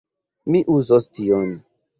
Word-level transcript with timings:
Mi 0.55 0.63
uzos 0.77 1.07
tion. 1.19 1.57